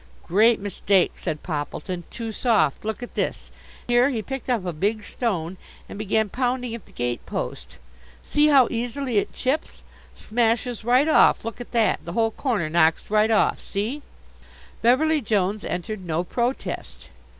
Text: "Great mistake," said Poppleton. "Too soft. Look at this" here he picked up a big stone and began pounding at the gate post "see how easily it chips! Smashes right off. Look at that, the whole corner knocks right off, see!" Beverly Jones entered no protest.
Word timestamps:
"Great 0.23 0.59
mistake," 0.59 1.11
said 1.15 1.43
Poppleton. 1.43 2.05
"Too 2.09 2.31
soft. 2.31 2.83
Look 2.83 3.03
at 3.03 3.13
this" 3.13 3.51
here 3.87 4.09
he 4.09 4.23
picked 4.23 4.49
up 4.49 4.65
a 4.65 4.73
big 4.73 5.03
stone 5.03 5.57
and 5.87 5.99
began 5.99 6.27
pounding 6.27 6.73
at 6.73 6.87
the 6.87 6.91
gate 6.91 7.23
post 7.27 7.77
"see 8.23 8.47
how 8.47 8.67
easily 8.71 9.19
it 9.19 9.31
chips! 9.31 9.83
Smashes 10.15 10.83
right 10.83 11.07
off. 11.07 11.45
Look 11.45 11.61
at 11.61 11.71
that, 11.73 12.03
the 12.03 12.13
whole 12.13 12.31
corner 12.31 12.67
knocks 12.67 13.11
right 13.11 13.29
off, 13.29 13.61
see!" 13.61 14.01
Beverly 14.81 15.21
Jones 15.21 15.63
entered 15.63 16.03
no 16.03 16.23
protest. 16.23 17.09